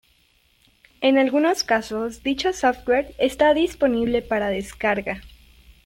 En 1.01 1.19
algunos 1.19 1.63
casos 1.63 2.23
dicho 2.23 2.53
software 2.53 3.13
está 3.19 3.53
disponible 3.53 4.23
para 4.23 4.49
descarga. 4.49 5.21